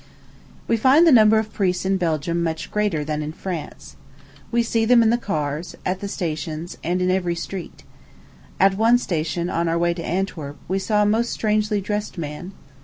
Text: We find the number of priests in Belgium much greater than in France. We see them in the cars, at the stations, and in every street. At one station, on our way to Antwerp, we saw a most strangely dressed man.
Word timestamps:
We 0.67 0.77
find 0.77 1.05
the 1.05 1.11
number 1.11 1.37
of 1.37 1.53
priests 1.53 1.85
in 1.85 1.97
Belgium 1.97 2.41
much 2.41 2.71
greater 2.71 3.05
than 3.05 3.21
in 3.21 3.31
France. 3.31 3.95
We 4.51 4.63
see 4.63 4.83
them 4.83 5.03
in 5.03 5.11
the 5.11 5.15
cars, 5.19 5.75
at 5.85 5.99
the 5.99 6.07
stations, 6.07 6.75
and 6.83 7.03
in 7.03 7.11
every 7.11 7.35
street. 7.35 7.83
At 8.59 8.75
one 8.77 8.97
station, 8.97 9.47
on 9.47 9.67
our 9.67 9.77
way 9.77 9.93
to 9.93 10.03
Antwerp, 10.03 10.57
we 10.67 10.79
saw 10.79 11.03
a 11.03 11.05
most 11.05 11.29
strangely 11.31 11.81
dressed 11.81 12.17
man. 12.17 12.53